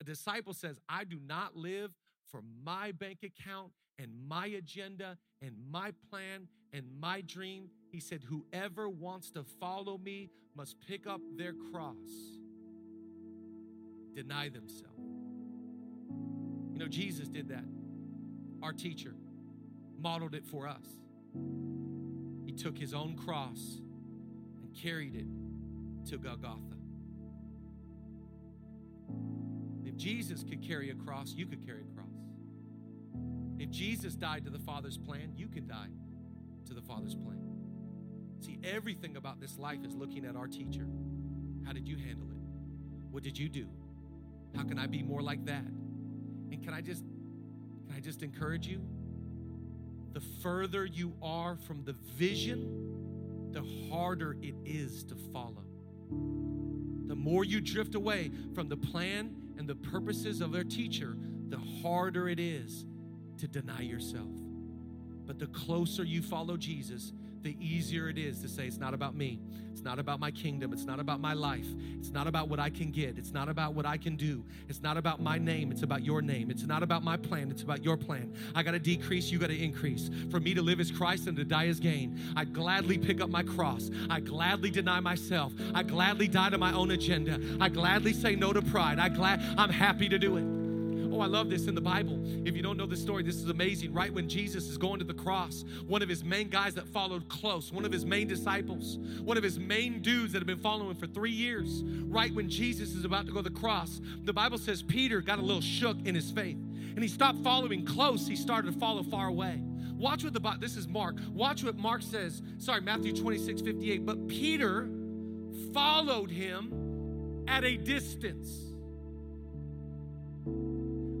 [0.00, 1.92] A disciple says, I do not live
[2.28, 7.70] for my bank account and my agenda and my plan and my dream.
[7.92, 11.94] He said, Whoever wants to follow me must pick up their cross,
[14.12, 14.98] deny themselves.
[16.72, 17.64] You know, Jesus did that
[18.62, 19.14] our teacher,
[19.98, 20.84] modeled it for us.
[22.46, 23.80] He took his own cross
[24.62, 25.26] and carried it
[26.10, 26.76] to Golgotha.
[29.84, 32.06] If Jesus could carry a cross, you could carry a cross.
[33.58, 35.90] If Jesus died to the Father's plan, you can die
[36.66, 37.42] to the Father's plan.
[38.40, 40.86] See, everything about this life is looking at our teacher.
[41.64, 42.38] How did you handle it?
[43.10, 43.66] What did you do?
[44.56, 45.64] How can I be more like that?
[46.50, 47.04] And can I just
[47.88, 48.80] can I just encourage you?
[50.12, 55.64] The further you are from the vision, the harder it is to follow.
[57.06, 61.16] The more you drift away from the plan and the purposes of their teacher,
[61.48, 62.84] the harder it is
[63.38, 64.28] to deny yourself.
[65.24, 69.14] But the closer you follow Jesus, the easier it is to say, It's not about
[69.14, 69.40] me.
[69.78, 70.72] It's not about my kingdom.
[70.72, 71.66] It's not about my life.
[72.00, 73.16] It's not about what I can get.
[73.16, 74.44] It's not about what I can do.
[74.68, 75.70] It's not about my name.
[75.70, 76.50] It's about your name.
[76.50, 77.48] It's not about my plan.
[77.48, 78.34] It's about your plan.
[78.56, 79.30] I got to decrease.
[79.30, 80.10] You got to increase.
[80.32, 83.30] For me to live as Christ and to die as gain, I gladly pick up
[83.30, 83.88] my cross.
[84.10, 85.52] I gladly deny myself.
[85.74, 87.38] I gladly die to my own agenda.
[87.60, 88.98] I gladly say no to pride.
[88.98, 90.57] I glad I'm happy to do it.
[91.10, 92.20] Oh, I love this in the Bible.
[92.46, 93.92] If you don't know the story, this is amazing.
[93.92, 97.28] Right when Jesus is going to the cross, one of his main guys that followed
[97.28, 100.94] close, one of his main disciples, one of his main dudes that have been following
[100.94, 104.58] for three years, right when Jesus is about to go to the cross, the Bible
[104.58, 106.58] says Peter got a little shook in his faith
[106.98, 108.26] and he stopped following close.
[108.26, 109.62] He started to follow far away.
[109.98, 111.16] Watch what the this is Mark.
[111.32, 112.42] Watch what Mark says.
[112.58, 114.06] Sorry, Matthew 26, 58.
[114.06, 114.88] But Peter
[115.72, 118.67] followed him at a distance.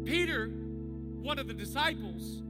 [0.08, 2.42] Peter, one of the disciples,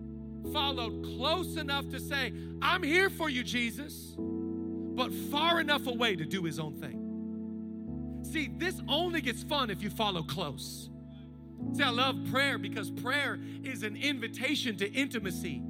[0.53, 6.25] followed close enough to say, I'm here for you, Jesus, but far enough away to
[6.25, 8.21] do his own thing.
[8.23, 10.89] See, this only gets fun if you follow close.
[11.73, 15.61] See, I love prayer because prayer is an invitation to intimacy.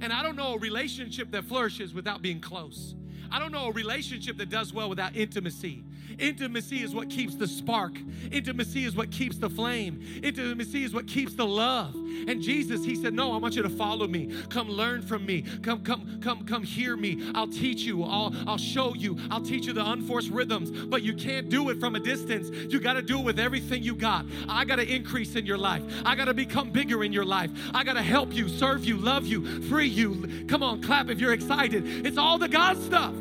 [0.00, 2.94] And I don't know a relationship that flourishes without being close.
[3.30, 5.84] I don't know a relationship that does well without intimacy.
[6.18, 7.92] Intimacy is what keeps the spark.
[8.30, 10.00] Intimacy is what keeps the flame.
[10.22, 11.94] Intimacy is what keeps the love.
[11.94, 14.32] And Jesus, he said, "No, I want you to follow me.
[14.48, 15.42] Come learn from me.
[15.62, 17.30] Come come come come hear me.
[17.34, 18.04] I'll teach you.
[18.04, 19.18] I'll I'll show you.
[19.30, 22.50] I'll teach you the unforced rhythms, but you can't do it from a distance.
[22.72, 24.26] You got to do it with everything you got.
[24.48, 25.82] I got to increase in your life.
[26.04, 27.50] I got to become bigger in your life.
[27.74, 30.46] I got to help you, serve you, love you, free you.
[30.48, 32.06] Come on, clap if you're excited.
[32.06, 33.14] It's all the God stuff.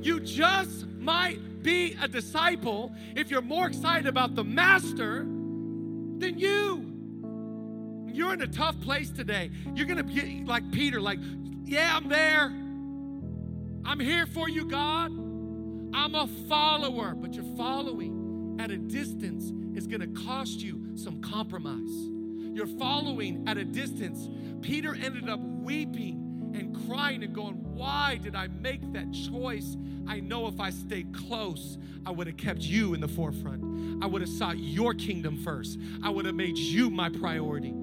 [0.00, 1.38] You just might
[1.68, 8.10] be a disciple if you're more excited about the master than you.
[8.10, 9.50] You're in a tough place today.
[9.74, 11.18] You're going to be like Peter, like,
[11.64, 12.44] yeah, I'm there.
[13.84, 15.10] I'm here for you, God.
[15.94, 21.20] I'm a follower, but you're following at a distance is going to cost you some
[21.20, 21.92] compromise.
[22.56, 24.26] You're following at a distance.
[24.62, 29.76] Peter ended up weeping and crying and going, Why did I make that choice?
[30.06, 34.02] I know if I stayed close, I would have kept you in the forefront.
[34.02, 35.78] I would have sought your kingdom first.
[36.02, 37.74] I would have made you my priority.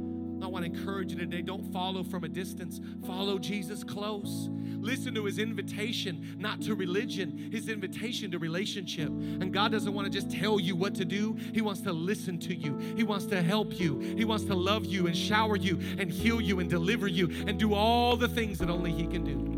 [0.42, 4.50] I want to encourage you today don't follow from a distance, follow Jesus close.
[4.52, 9.08] Listen to his invitation, not to religion, his invitation to relationship.
[9.08, 12.38] And God doesn't want to just tell you what to do, He wants to listen
[12.40, 12.78] to you.
[12.96, 14.00] He wants to help you.
[14.00, 17.60] He wants to love you and shower you and heal you and deliver you and
[17.60, 19.56] do all the things that only He can do.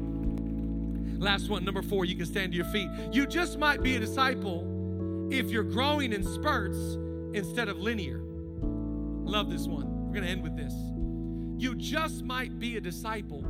[1.20, 2.90] Last one, number four, you can stand to your feet.
[3.12, 6.78] You just might be a disciple if you're growing in spurts
[7.34, 8.22] instead of linear.
[8.22, 9.97] Love this one.
[10.08, 10.74] We're going to end with this.
[11.62, 13.44] You just might be a disciple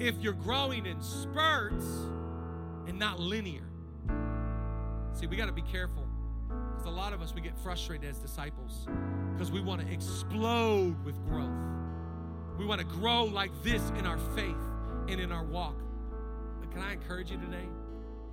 [0.00, 1.86] if you're growing in spurts
[2.88, 3.62] and not linear.
[5.12, 6.04] See, we got to be careful
[6.48, 8.88] because a lot of us, we get frustrated as disciples
[9.32, 11.48] because we want to explode with growth.
[12.58, 14.56] We want to grow like this in our faith
[15.08, 15.76] and in our walk.
[16.58, 17.68] But can I encourage you today?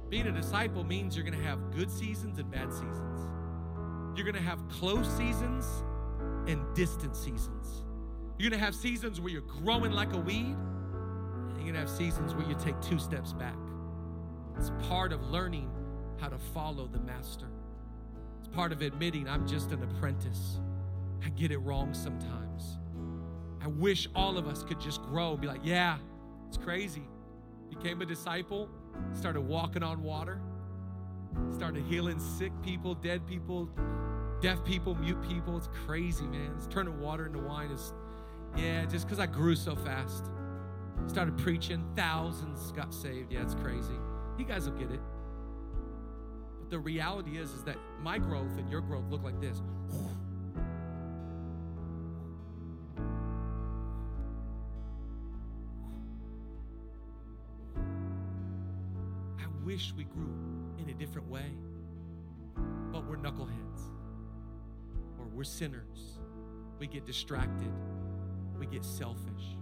[0.09, 3.19] Being a disciple means you're going to have good seasons and bad seasons.
[4.15, 5.83] You're going to have close seasons
[6.47, 7.85] and distant seasons.
[8.37, 12.33] You're gonna have seasons where you're growing like a weed, and you're gonna have seasons
[12.33, 13.57] where you take two steps back.
[14.57, 15.69] It's part of learning
[16.19, 17.47] how to follow the master.
[18.39, 20.59] It's part of admitting I'm just an apprentice.
[21.23, 22.77] I get it wrong sometimes.
[23.63, 25.97] I wish all of us could just grow and be like, yeah,
[26.47, 27.07] it's crazy.
[27.69, 28.69] Became a disciple,
[29.13, 30.41] started walking on water,
[31.53, 33.69] started healing sick people, dead people,
[34.41, 35.55] deaf people, mute people.
[35.55, 36.51] It's crazy, man.
[36.57, 37.93] It's turning water into wine is,
[38.57, 40.25] yeah, just because I grew so fast.
[41.07, 43.31] Started preaching, thousands got saved.
[43.31, 43.93] Yeah, it's crazy.
[44.37, 44.99] You guys will get it.
[46.59, 49.61] But the reality is, is that my growth and your growth look like this.
[59.39, 60.33] I wish we grew
[60.79, 61.51] in a different way,
[62.91, 63.91] but we're knuckleheads
[65.33, 66.19] we're sinners.
[66.79, 67.71] We get distracted,
[68.59, 69.57] we get selfish.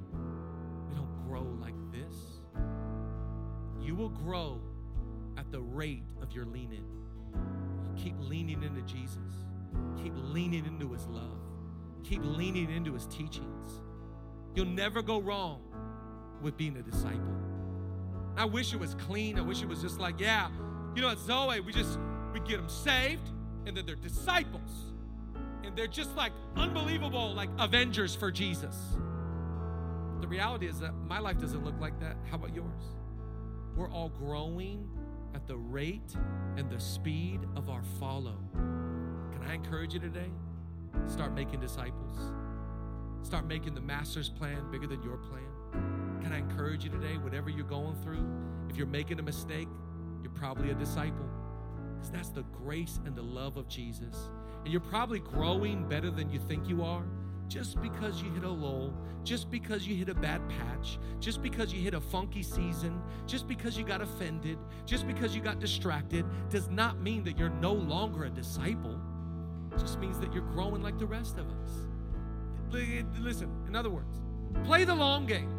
[0.90, 2.16] We don't grow like this.
[3.82, 4.62] You will grow
[5.38, 6.86] at the rate of your leaning.
[7.98, 9.18] Keep leaning into Jesus.
[10.02, 11.40] Keep leaning into his love.
[12.04, 13.82] Keep leaning into his teachings.
[14.56, 15.62] You'll never go wrong
[16.42, 17.36] with being a disciple.
[18.38, 19.38] I wish it was clean.
[19.38, 20.50] I wish it was just like, yeah,
[20.96, 22.00] you know, at Zoe, we just
[22.34, 23.28] we get them saved,
[23.66, 24.89] and then they're disciples.
[25.70, 28.76] And they're just like unbelievable, like Avengers for Jesus.
[30.20, 32.18] The reality is that my life doesn't look like that.
[32.28, 32.82] How about yours?
[33.76, 34.90] We're all growing
[35.36, 36.16] at the rate
[36.58, 38.40] and the speed of our follow.
[39.32, 40.32] Can I encourage you today?
[41.06, 42.18] Start making disciples.
[43.22, 46.20] Start making the master's plan bigger than your plan.
[46.24, 48.26] Can I encourage you today, whatever you're going through,
[48.72, 49.68] if you're making a mistake,
[50.24, 51.30] you're probably a disciple.
[51.94, 54.16] Because that's the grace and the love of Jesus.
[54.64, 57.06] And you're probably growing better than you think you are
[57.48, 58.94] just because you hit a lull,
[59.24, 63.48] just because you hit a bad patch, just because you hit a funky season, just
[63.48, 67.74] because you got offended, just because you got distracted, does not mean that you're no
[67.74, 69.00] longer a disciple.
[69.72, 71.88] It just means that you're growing like the rest of us.
[73.20, 74.22] Listen, in other words,
[74.64, 75.50] play the long game.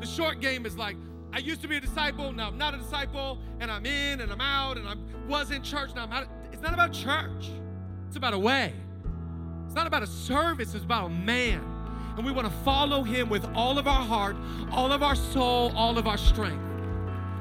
[0.00, 0.96] The short game is like,
[1.32, 4.32] I used to be a disciple, now I'm not a disciple, and I'm in and
[4.32, 4.96] I'm out, and I
[5.28, 6.26] was in church, now I'm out.
[6.62, 7.50] It's not about church,
[8.06, 8.72] it's about a way.
[9.66, 11.60] It's not about a service, it's about a man.
[12.16, 14.36] And we want to follow him with all of our heart,
[14.70, 16.62] all of our soul, all of our strength.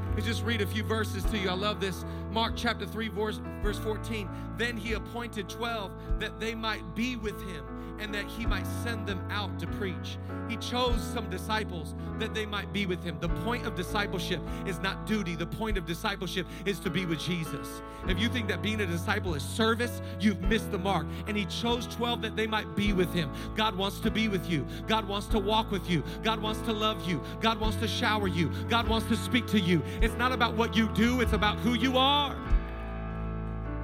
[0.07, 1.51] Let me just read a few verses to you.
[1.51, 2.03] I love this.
[2.31, 4.27] Mark chapter 3, verse, verse 14.
[4.57, 7.63] Then he appointed 12 that they might be with him
[8.01, 10.17] and that he might send them out to preach.
[10.49, 13.17] He chose some disciples that they might be with him.
[13.21, 17.19] The point of discipleship is not duty, the point of discipleship is to be with
[17.19, 17.83] Jesus.
[18.07, 21.05] If you think that being a disciple is service, you've missed the mark.
[21.27, 23.31] And he chose 12 that they might be with him.
[23.55, 26.73] God wants to be with you, God wants to walk with you, God wants to
[26.73, 29.81] love you, God wants to shower you, God wants to speak to you.
[30.01, 32.35] It's not about what you do, it's about who you are.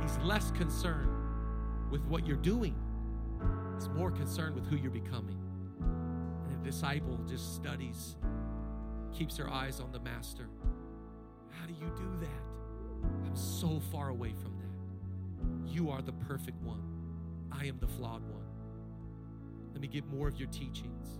[0.01, 1.11] He's less concerned
[1.91, 2.75] with what you're doing
[3.77, 5.37] is more concerned with who you're becoming.
[5.79, 8.15] And a disciple just studies,
[9.13, 10.47] keeps their eyes on the master.
[11.51, 13.07] How do you do that?
[13.25, 15.71] I'm so far away from that.
[15.71, 16.81] You are the perfect one.
[17.51, 18.45] I am the flawed one.
[19.73, 21.19] Let me get more of your teachings.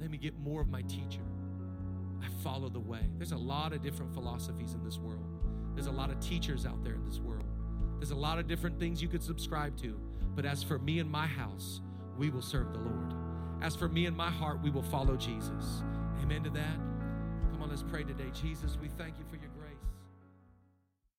[0.00, 1.22] Let me get more of my teacher.
[2.22, 3.00] I follow the way.
[3.18, 5.24] There's a lot of different philosophies in this world.
[5.74, 7.44] There's a lot of teachers out there in this world.
[7.98, 9.98] There's a lot of different things you could subscribe to.
[10.36, 11.80] But as for me and my house,
[12.18, 13.14] we will serve the Lord.
[13.62, 15.82] As for me and my heart, we will follow Jesus.
[16.22, 16.76] Amen to that.
[17.50, 18.30] Come on, let's pray today.
[18.34, 19.35] Jesus, we thank you for